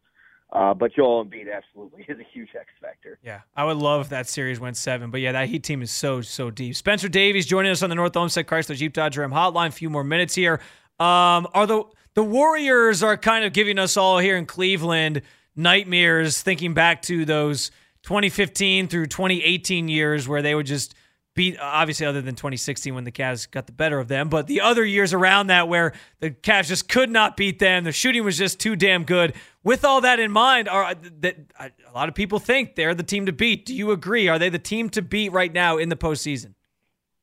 Uh, 0.54 0.74
but 0.74 0.94
Joel 0.94 1.26
Embiid 1.26 1.48
absolutely 1.54 2.06
is 2.10 2.20
a 2.20 2.26
huge 2.34 2.50
X 2.56 2.68
factor. 2.82 3.18
Yeah, 3.24 3.42
I 3.56 3.66
would 3.66 3.78
love 3.78 4.02
if 4.02 4.10
that 4.10 4.28
series 4.28 4.60
went 4.60 4.78
seven. 4.78 5.12
But 5.12 5.22
yeah, 5.22 5.32
that 5.34 5.50
Heat 5.50 5.64
team 5.64 5.82
is 5.82 5.92
so 5.92 6.22
so 6.22 6.50
deep. 6.50 6.76
Spencer 6.76 7.10
Davies 7.10 7.46
joining 7.46 7.72
us 7.72 7.84
on 7.84 7.90
the 7.90 7.96
North 7.96 8.16
Olmsted 8.16 8.48
Chrysler 8.48 8.76
Jeep 8.76 8.94
Dodge 8.94 9.18
Ram 9.18 9.32
Hotline. 9.32 9.68
A 9.68 9.72
few 9.72 9.90
more 9.90 10.04
minutes 10.04 10.36
here. 10.36 10.62
Um, 11.00 11.48
are 11.54 11.66
the 11.66 11.84
the 12.16 12.24
Warriors 12.24 13.02
are 13.02 13.16
kind 13.16 13.46
of 13.46 13.54
giving 13.54 13.80
us 13.80 13.96
all 13.96 14.20
here 14.20 14.36
in 14.36 14.46
Cleveland 14.46 15.22
nightmares, 15.56 16.42
thinking 16.42 16.74
back 16.74 17.02
to 17.04 17.24
those 17.24 17.72
2015 18.04 18.88
through 18.88 19.06
2018 19.06 19.88
years 19.88 20.28
where 20.28 20.42
they 20.42 20.56
would 20.56 20.66
just 20.66 20.96
beat 21.34 21.58
obviously 21.60 22.06
other 22.06 22.22
than 22.22 22.36
2016 22.36 22.94
when 22.94 23.04
the 23.04 23.12
Cavs 23.12 23.50
got 23.50 23.66
the 23.66 23.72
better 23.72 24.00
of 24.00 24.08
them, 24.08 24.30
but 24.30 24.48
the 24.48 24.62
other 24.62 24.84
years 24.84 25.14
around 25.14 25.48
that 25.48 25.68
where 25.68 25.94
the 26.20 26.32
Cavs 26.32 26.68
just 26.68 26.90
could 26.90 27.10
not 27.10 27.38
beat 27.38 27.60
them, 27.60 27.84
the 27.84 27.92
shooting 27.92 28.24
was 28.24 28.38
just 28.38 28.60
too 28.60 28.76
damn 28.76 29.04
good. 29.04 29.34
With 29.64 29.86
all 29.86 30.02
that 30.02 30.20
in 30.20 30.32
mind, 30.32 30.68
are 30.68 30.94
that 31.20 31.38
a 31.60 31.72
lot 31.94 32.10
of 32.10 32.16
people 32.16 32.40
think 32.40 32.76
they're 32.76 32.96
the 32.96 33.04
team 33.04 33.28
to 33.28 33.32
beat. 33.32 33.66
Do 33.66 33.76
you 33.76 33.92
agree? 33.92 34.28
Are 34.28 34.40
they 34.40 34.50
the 34.50 34.60
team 34.60 34.90
to 34.90 35.02
beat 35.02 35.32
right 35.32 35.54
now 35.54 35.78
in 35.78 35.90
the 35.90 35.96
postseason? 35.96 36.56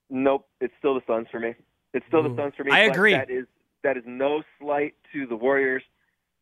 Nope, 0.08 0.48
it's 0.60 0.74
still 0.78 0.94
the 0.94 1.02
Suns 1.06 1.26
for 1.30 1.40
me. 1.40 1.54
It's 1.92 2.06
still 2.06 2.24
Ooh, 2.24 2.34
the 2.34 2.42
Suns 2.42 2.54
for 2.56 2.64
me. 2.64 2.72
I 2.72 2.80
agree. 2.80 3.12
That 3.12 3.30
is 3.30 3.46
that 3.82 3.96
is 3.96 4.04
no 4.06 4.42
slight 4.58 4.94
to 5.12 5.26
the 5.26 5.36
Warriors 5.36 5.82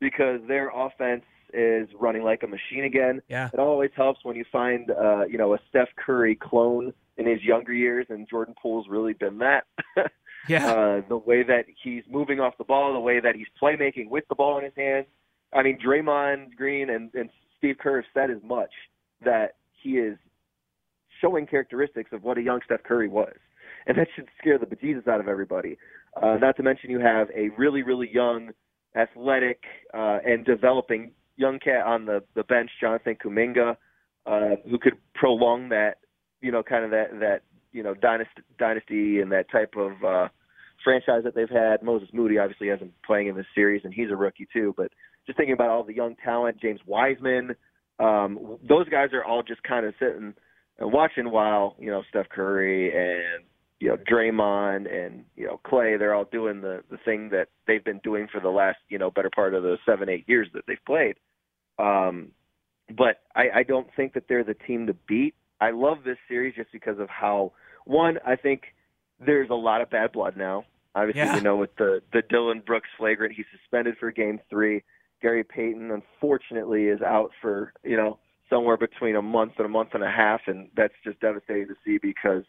because 0.00 0.40
their 0.46 0.70
offense 0.74 1.24
is 1.52 1.88
running 1.98 2.22
like 2.22 2.42
a 2.42 2.46
machine 2.46 2.84
again. 2.84 3.22
Yeah. 3.28 3.50
It 3.52 3.58
always 3.58 3.90
helps 3.96 4.24
when 4.24 4.36
you 4.36 4.44
find 4.52 4.90
uh, 4.90 5.24
you 5.26 5.38
know, 5.38 5.54
a 5.54 5.58
Steph 5.68 5.88
Curry 5.96 6.34
clone 6.34 6.92
in 7.16 7.26
his 7.26 7.42
younger 7.42 7.72
years 7.72 8.06
and 8.08 8.28
Jordan 8.28 8.54
Poole's 8.60 8.86
really 8.88 9.14
been 9.14 9.38
that. 9.38 9.64
yeah. 10.48 10.70
Uh, 10.70 11.02
the 11.08 11.16
way 11.16 11.42
that 11.42 11.64
he's 11.82 12.02
moving 12.10 12.40
off 12.40 12.58
the 12.58 12.64
ball, 12.64 12.92
the 12.92 13.00
way 13.00 13.20
that 13.20 13.34
he's 13.34 13.46
playmaking 13.60 14.08
with 14.10 14.24
the 14.28 14.34
ball 14.34 14.58
in 14.58 14.64
his 14.64 14.74
hands. 14.76 15.06
I 15.52 15.62
mean, 15.62 15.78
Draymond 15.78 16.56
Green 16.56 16.90
and, 16.90 17.12
and 17.14 17.30
Steve 17.58 17.76
Kerr 17.78 17.96
have 17.96 18.04
said 18.12 18.30
as 18.30 18.42
much 18.42 18.72
that 19.24 19.56
he 19.82 19.92
is 19.92 20.18
showing 21.20 21.46
characteristics 21.46 22.10
of 22.12 22.22
what 22.22 22.38
a 22.38 22.42
young 22.42 22.60
Steph 22.64 22.82
Curry 22.82 23.08
was. 23.08 23.34
And 23.86 23.96
that 23.98 24.08
should 24.14 24.26
scare 24.38 24.58
the 24.58 24.66
bejesus 24.66 25.06
out 25.08 25.20
of 25.20 25.28
everybody. 25.28 25.78
Uh, 26.20 26.36
not 26.40 26.56
to 26.56 26.62
mention 26.62 26.90
you 26.90 27.00
have 27.00 27.28
a 27.34 27.50
really, 27.56 27.82
really 27.82 28.10
young, 28.12 28.50
athletic, 28.96 29.62
uh, 29.94 30.18
and 30.26 30.44
developing 30.44 31.12
young 31.36 31.58
cat 31.58 31.84
on 31.86 32.06
the 32.06 32.22
the 32.34 32.42
bench, 32.44 32.70
Jonathan 32.80 33.16
Kuminga, 33.22 33.76
uh, 34.26 34.56
who 34.68 34.78
could 34.78 34.96
prolong 35.14 35.68
that, 35.68 35.98
you 36.46 36.52
know, 36.52 36.62
kind 36.62 36.84
of 36.84 36.92
that 36.92 37.18
that 37.18 37.40
you 37.72 37.82
know 37.82 37.92
dynasty 37.92 38.42
dynasty 38.56 39.20
and 39.20 39.32
that 39.32 39.50
type 39.50 39.74
of 39.76 39.92
uh, 40.04 40.28
franchise 40.84 41.24
that 41.24 41.34
they've 41.34 41.50
had. 41.50 41.82
Moses 41.82 42.08
Moody 42.12 42.38
obviously 42.38 42.68
hasn't 42.68 42.92
playing 43.04 43.26
in 43.26 43.36
this 43.36 43.46
series, 43.52 43.82
and 43.82 43.92
he's 43.92 44.12
a 44.12 44.16
rookie 44.16 44.46
too. 44.52 44.72
But 44.76 44.92
just 45.26 45.36
thinking 45.36 45.54
about 45.54 45.70
all 45.70 45.82
the 45.82 45.92
young 45.92 46.14
talent, 46.24 46.60
James 46.60 46.78
Wiseman, 46.86 47.56
um, 47.98 48.58
those 48.66 48.88
guys 48.88 49.08
are 49.12 49.24
all 49.24 49.42
just 49.42 49.60
kind 49.64 49.84
of 49.84 49.94
sitting 49.98 50.34
and 50.78 50.92
watching 50.92 51.32
while 51.32 51.74
you 51.80 51.90
know 51.90 52.04
Steph 52.10 52.28
Curry 52.28 52.92
and 52.94 53.44
you 53.80 53.88
know 53.88 53.96
Draymond 53.96 54.86
and 54.88 55.24
you 55.34 55.46
know 55.48 55.60
Clay, 55.66 55.96
they're 55.96 56.14
all 56.14 56.28
doing 56.30 56.60
the 56.60 56.84
the 56.92 56.98
thing 57.04 57.30
that 57.30 57.48
they've 57.66 57.84
been 57.84 58.00
doing 58.04 58.28
for 58.30 58.40
the 58.40 58.50
last 58.50 58.78
you 58.88 58.98
know 58.98 59.10
better 59.10 59.30
part 59.34 59.52
of 59.52 59.64
the 59.64 59.78
seven 59.84 60.08
eight 60.08 60.28
years 60.28 60.46
that 60.54 60.62
they've 60.68 60.78
played. 60.86 61.16
Um, 61.76 62.28
but 62.96 63.16
I, 63.34 63.46
I 63.56 63.62
don't 63.64 63.88
think 63.96 64.14
that 64.14 64.24
they're 64.28 64.44
the 64.44 64.54
team 64.54 64.86
to 64.86 64.94
beat. 65.08 65.34
I 65.60 65.70
love 65.70 65.98
this 66.04 66.18
series 66.28 66.54
just 66.54 66.72
because 66.72 66.98
of 66.98 67.08
how 67.08 67.52
one 67.84 68.18
I 68.26 68.36
think 68.36 68.62
there's 69.24 69.50
a 69.50 69.54
lot 69.54 69.80
of 69.80 69.90
bad 69.90 70.12
blood 70.12 70.36
now. 70.36 70.64
Obviously, 70.94 71.22
yeah. 71.22 71.36
you 71.36 71.42
know 71.42 71.56
with 71.56 71.74
the 71.76 72.02
the 72.12 72.22
Dillon 72.28 72.62
Brooks 72.64 72.88
flagrant, 72.98 73.34
he's 73.34 73.46
suspended 73.60 73.96
for 73.98 74.10
Game 74.10 74.40
Three. 74.50 74.82
Gary 75.22 75.44
Payton, 75.44 75.90
unfortunately, 75.90 76.84
is 76.84 77.00
out 77.00 77.30
for 77.40 77.72
you 77.84 77.96
know 77.96 78.18
somewhere 78.50 78.76
between 78.76 79.16
a 79.16 79.22
month 79.22 79.52
and 79.58 79.66
a 79.66 79.68
month 79.68 79.90
and 79.94 80.04
a 80.04 80.10
half, 80.10 80.42
and 80.46 80.68
that's 80.76 80.94
just 81.04 81.20
devastating 81.20 81.68
to 81.68 81.74
see 81.84 81.98
because 82.00 82.44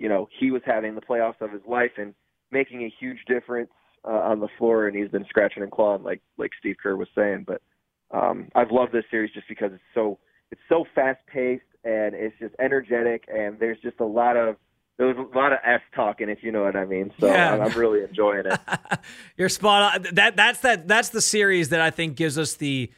you 0.00 0.08
know, 0.08 0.28
he 0.36 0.50
was 0.50 0.62
having 0.64 0.96
the 0.96 1.00
playoffs 1.00 1.40
of 1.40 1.52
his 1.52 1.60
life 1.68 1.92
and 1.98 2.14
making 2.50 2.82
a 2.82 2.92
huge 2.98 3.18
difference 3.28 3.70
uh, 4.04 4.12
on 4.12 4.40
the 4.40 4.48
floor, 4.58 4.88
and 4.88 4.96
he's 4.96 5.10
been 5.10 5.26
scratching 5.28 5.62
and 5.62 5.70
clawing, 5.70 6.02
like 6.02 6.22
like 6.38 6.50
Steve 6.58 6.76
Kerr 6.82 6.96
was 6.96 7.08
saying. 7.14 7.44
But 7.46 7.60
um, 8.10 8.48
I've 8.56 8.72
loved 8.72 8.92
this 8.92 9.04
series 9.10 9.30
just 9.32 9.46
because 9.46 9.70
it's 9.72 9.82
so 9.94 10.18
it's 10.50 10.60
so 10.68 10.84
fast 10.94 11.20
paced 11.32 11.62
and 11.84 12.14
it's 12.14 12.38
just 12.38 12.54
energetic, 12.58 13.24
and 13.32 13.58
there's 13.58 13.78
just 13.80 14.00
a 14.00 14.04
lot 14.04 14.36
of 14.36 14.56
there 15.00 15.06
was 15.06 15.16
a 15.16 15.38
lot 15.38 15.50
of 15.52 15.58
s 15.64 15.80
talking, 15.94 16.28
if 16.28 16.42
you 16.42 16.52
know 16.52 16.62
what 16.62 16.76
I 16.76 16.84
mean. 16.84 17.10
So 17.18 17.26
yeah. 17.26 17.54
I'm, 17.54 17.62
I'm 17.62 17.78
really 17.78 18.02
enjoying 18.02 18.44
it. 18.44 18.60
You're 19.38 19.48
spot 19.48 19.94
on. 19.94 20.14
That 20.14 20.36
that's 20.36 20.60
that 20.60 20.86
that's 20.86 21.08
the 21.08 21.22
series 21.22 21.70
that 21.70 21.80
I 21.80 21.90
think 21.90 22.16
gives 22.16 22.36
us 22.36 22.54
the 22.54 22.92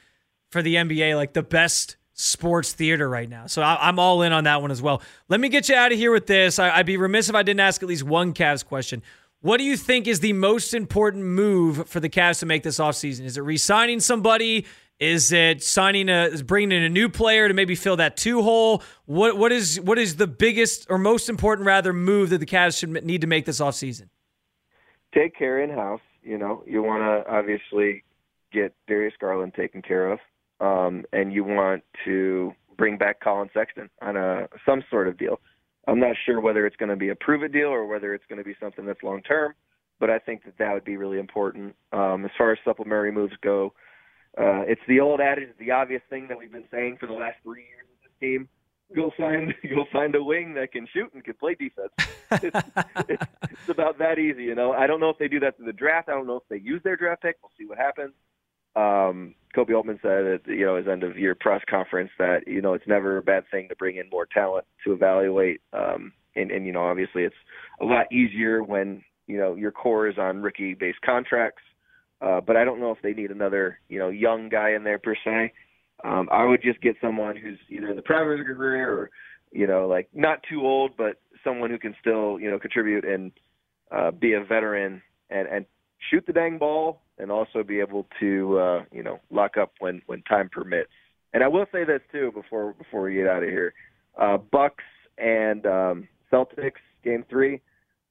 for 0.51 0.63
the 0.63 0.75
NBA 0.75 1.15
like 1.17 1.33
the 1.33 1.45
best 1.45 1.97
sports 2.13 2.73
theater 2.73 3.09
right 3.09 3.29
now. 3.29 3.47
So 3.47 3.63
I, 3.63 3.89
am 3.89 3.99
all 3.99 4.23
in 4.23 4.33
on 4.33 4.45
that 4.45 4.61
one 4.61 4.71
as 4.71 4.83
well. 4.83 5.01
Let 5.29 5.41
me 5.41 5.49
get 5.49 5.69
you 5.69 5.77
out 5.77 5.93
of 5.93 5.99
here 5.99 6.13
with 6.13 6.27
this. 6.27 6.59
I, 6.59 6.77
would 6.77 6.87
be 6.87 6.97
remiss 6.97 7.29
if 7.29 7.35
I 7.35 7.43
didn't 7.43 7.61
ask 7.61 7.83
at 7.83 7.89
least 7.89 8.03
one 8.03 8.35
Cavs 8.35 8.65
question. 8.65 9.03
What 9.41 9.59
do 9.59 9.65
you 9.65 9.77
think 9.77 10.07
is 10.07 10.21
the 10.21 10.33
most 10.35 10.75
important 10.75 11.25
move 11.25 11.89
for 11.89 12.01
the 12.01 12.09
Cavs 12.09 12.41
to 12.41 12.47
make 12.47 12.63
this 12.63 12.79
offseason? 12.79 13.25
Is 13.25 13.37
it 13.37 13.41
re-signing 13.41 13.99
somebody? 14.01 14.67
Is 15.03 15.33
it 15.33 15.65
signing 15.65 16.09
a 16.09 16.27
is 16.27 16.45
bringing 16.45 16.71
in 16.71 16.85
a 16.85 16.89
new 16.89 17.09
player 17.09 17.49
to 17.49 17.55
maybe 17.55 17.75
fill 17.75 17.97
that 17.97 18.17
two 18.17 18.41
hole? 18.41 18.85
What 19.07 19.37
what 19.37 19.51
is 19.51 19.81
what 19.81 19.99
is 19.99 20.15
the 20.15 20.29
biggest 20.29 20.87
or 20.89 20.97
most 20.97 21.29
important 21.29 21.67
rather 21.67 21.93
move 21.93 22.31
that 22.31 22.39
the 22.39 22.47
Cavs 22.47 22.79
should 22.79 23.05
need 23.05 23.23
to 23.23 23.27
make 23.27 23.45
this 23.45 23.59
offseason? 23.59 24.11
Take 25.13 25.35
care 25.37 25.61
in 25.61 25.71
house. 25.71 26.01
You 26.23 26.39
know, 26.39 26.63
you 26.69 26.85
want 26.85 27.03
to 27.03 27.29
obviously 27.29 28.05
get 28.53 28.77
Darius 28.87 29.15
Garland 29.21 29.55
taken 29.55 29.83
care 29.83 30.13
of 30.13 30.21
um, 30.61 31.05
and 31.13 31.33
you 31.33 31.43
want 31.43 31.83
to 32.05 32.55
bring 32.79 32.97
back 32.97 33.19
Collin 33.19 33.51
Sexton 33.53 33.91
on 34.03 34.17
a 34.17 34.47
some 34.65 34.85
sort 34.89 35.09
of 35.09 35.19
deal. 35.19 35.41
I'm 35.89 35.99
not 35.99 36.15
sure 36.25 36.41
whether 36.41 36.65
it's 36.65 36.77
going 36.77 36.91
to 36.91 36.97
be 36.97 37.09
a 37.09 37.17
prove 37.17 37.43
it 37.43 37.51
deal 37.51 37.71
or 37.71 37.87
whether 37.87 38.15
it's 38.15 38.27
going 38.29 38.39
to 38.39 38.45
be 38.45 38.55
something 38.61 38.87
that's 38.87 39.03
long 39.03 39.21
term, 39.23 39.55
but 39.99 40.11
I 40.11 40.21
think 40.21 40.45
that 40.45 40.59
that 40.59 40.73
would 40.73 40.85
be 40.85 40.97
really 40.97 41.19
important. 41.19 41.75
Um, 41.93 42.25
as 42.25 42.31
far 42.39 42.53
as 42.53 42.59
supplementary 42.65 43.11
moves 43.11 43.35
go, 43.43 43.73
uh, 44.39 44.63
it's 44.67 44.81
the 44.89 45.01
old 45.01 45.21
adage, 45.21 45.49
the 45.59 45.71
obvious 45.71 46.03
thing 46.09 46.29
that 46.29 46.39
we've 46.39 46.53
been 46.53 46.69
saying 46.71 46.97
for 46.99 47.07
the 47.07 47.13
last 47.13 47.37
three 47.43 47.63
years 47.63 47.87
with 47.91 48.03
this 48.03 48.21
team. 48.21 48.49
Go 48.95 49.11
find 49.17 49.55
go 49.75 49.85
find 49.93 50.15
a 50.15 50.23
wing 50.23 50.55
that 50.55 50.73
can 50.73 50.87
shoot 50.93 51.13
and 51.15 51.25
can 51.25 51.35
play 51.35 51.55
defense. 51.55 51.93
it's, 52.31 52.57
it's, 53.09 53.23
it's 53.51 53.69
about 53.69 53.99
that 53.99 54.19
easy, 54.19 54.45
you 54.45 54.55
know. 54.55 54.73
I 54.73 54.87
don't 54.87 55.01
know 55.01 55.11
if 55.11 55.19
they 55.19 55.29
do 55.29 55.41
that 55.41 55.57
through 55.57 55.67
the 55.67 55.73
draft. 55.73 56.09
I 56.09 56.13
don't 56.13 56.27
know 56.27 56.37
if 56.37 56.49
they 56.49 56.59
use 56.59 56.81
their 56.83 56.97
draft 56.97 57.23
pick. 57.23 57.37
We'll 57.43 57.53
see 57.59 57.67
what 57.67 57.79
happens. 57.79 58.13
Um, 58.75 59.35
Koby 59.55 59.75
Altman 59.75 59.99
said 60.01 60.27
at 60.27 60.47
you 60.47 60.65
know 60.65 60.77
his 60.77 60.89
end 60.89 61.03
of 61.03 61.19
year 61.19 61.35
press 61.35 61.61
conference 61.69 62.11
that 62.19 62.47
you 62.47 62.63
know 62.63 62.75
it's 62.75 62.87
never 62.87 63.19
a 63.19 63.23
bad 63.23 63.45
thing 63.51 63.69
to 63.69 63.77
bring 63.77 63.97
in 63.97 64.09
more 64.11 64.27
talent 64.27 64.65
to 64.85 64.93
evaluate. 64.93 65.61
Um, 65.73 66.13
and, 66.35 66.51
and 66.51 66.65
you 66.65 66.73
know 66.73 66.83
obviously 66.83 67.25
it's 67.25 67.37
a 67.81 67.85
lot 67.85 68.11
easier 68.11 68.63
when 68.63 69.03
you 69.27 69.37
know 69.37 69.55
your 69.55 69.73
core 69.73 70.09
is 70.09 70.17
on 70.19 70.41
rookie 70.41 70.75
based 70.75 71.01
contracts. 71.05 71.63
Uh, 72.23 72.41
but 72.41 72.57
I 72.57 72.65
don't 72.65 72.81
know 72.81 72.93
if 72.93 73.03
they 73.03 73.13
need 73.13 73.31
another 73.31 73.81
you 73.89 73.99
know 73.99 74.09
young 74.09 74.49
guy 74.49 74.73
in 74.73 74.85
there 74.85 74.99
per 74.99 75.17
se. 75.25 75.53
Um, 76.05 76.29
I 76.31 76.45
would 76.45 76.63
just 76.63 76.81
get 76.81 76.97
someone 77.01 77.37
who's 77.37 77.59
either 77.69 77.89
in 77.89 77.97
the 77.97 78.03
prime 78.03 78.31
of 78.31 78.39
their 78.39 78.55
career 78.55 78.93
or 78.93 79.11
you 79.51 79.67
know 79.67 79.89
like 79.89 80.09
not 80.15 80.43
too 80.49 80.61
old, 80.63 80.93
but 80.97 81.21
someone 81.43 81.71
who 81.71 81.79
can 81.79 81.95
still 82.01 82.39
you 82.39 82.51
know 82.51 82.59
contribute 82.59 83.05
and 83.05 83.33
uh, 83.91 84.11
be 84.13 84.35
a 84.35 84.45
veteran 84.45 85.03
and 85.31 85.49
and 85.49 85.67
shoot 86.11 86.25
the 86.27 86.33
dang 86.33 86.59
ball 86.59 87.03
and 87.19 87.31
also 87.31 87.63
be 87.63 87.81
able 87.81 88.07
to 88.21 88.59
uh, 88.59 88.85
you 88.93 89.03
know 89.03 89.19
lock 89.31 89.57
up 89.57 89.73
when 89.81 90.01
when 90.07 90.23
time 90.23 90.49
permits. 90.49 90.91
And 91.35 91.43
I 91.43 91.49
will 91.49 91.67
say 91.73 91.85
this 91.85 92.03
too 92.13 92.31
before 92.33 92.75
before 92.75 93.03
we 93.03 93.15
get 93.15 93.27
out 93.27 93.43
of 93.43 93.49
here, 93.49 93.75
uh, 94.21 94.37
Bucks 94.37 94.85
and 95.19 95.67
um, 95.67 96.09
Celtics 96.33 96.83
game 97.03 97.25
three. 97.29 97.61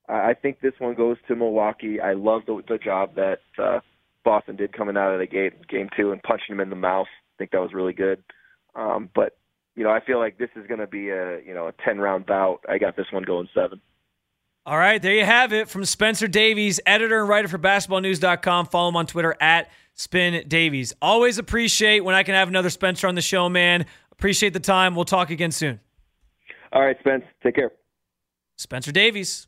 I 0.09 0.33
think 0.33 0.59
this 0.59 0.73
one 0.79 0.95
goes 0.95 1.15
to 1.29 1.37
Milwaukee. 1.37 2.01
I 2.01 2.13
love 2.13 2.41
the, 2.45 2.61
the 2.67 2.77
job 2.77 3.15
that 3.15 3.39
uh, 3.57 3.79
Boston 4.23 4.55
did 4.55 4.73
coming 4.73 4.97
out 4.97 5.13
of 5.13 5.19
the 5.19 5.27
gate 5.27 5.67
game 5.67 5.89
two 5.97 6.11
and 6.11 6.21
punching 6.23 6.53
him 6.53 6.59
in 6.59 6.69
the 6.69 6.75
mouth. 6.75 7.07
I 7.07 7.33
think 7.37 7.51
that 7.51 7.61
was 7.61 7.73
really 7.73 7.93
good. 7.93 8.23
Um, 8.75 9.09
but 9.13 9.37
you 9.75 9.83
know, 9.83 9.89
I 9.89 9.99
feel 10.03 10.19
like 10.19 10.37
this 10.37 10.49
is 10.55 10.67
going 10.67 10.79
to 10.79 10.87
be 10.87 11.09
a 11.09 11.41
you 11.41 11.53
know 11.53 11.67
a 11.67 11.73
ten 11.85 11.99
round 11.99 12.25
bout. 12.25 12.61
I 12.69 12.77
got 12.77 12.95
this 12.95 13.07
one 13.11 13.23
going 13.23 13.47
seven. 13.53 13.81
All 14.65 14.77
right, 14.77 15.01
there 15.01 15.15
you 15.15 15.25
have 15.25 15.53
it 15.53 15.69
from 15.69 15.85
Spencer 15.85 16.27
Davies, 16.27 16.79
editor 16.85 17.19
and 17.19 17.27
writer 17.27 17.47
for 17.47 17.57
basketballnews.com. 17.57 18.67
Follow 18.67 18.89
him 18.89 18.95
on 18.95 19.07
Twitter 19.07 19.35
at 19.41 19.71
Spin 19.95 20.47
Davies. 20.47 20.93
Always 21.01 21.39
appreciate 21.39 22.01
when 22.01 22.13
I 22.13 22.21
can 22.21 22.35
have 22.35 22.47
another 22.47 22.69
Spencer 22.69 23.07
on 23.07 23.15
the 23.15 23.21
show, 23.21 23.49
man. 23.49 23.87
Appreciate 24.11 24.53
the 24.53 24.59
time. 24.59 24.93
We'll 24.93 25.05
talk 25.05 25.31
again 25.31 25.51
soon. 25.51 25.79
All 26.71 26.85
right, 26.85 26.95
Spence. 26.99 27.23
Take 27.41 27.55
care. 27.55 27.71
Spencer 28.55 28.91
Davies. 28.91 29.47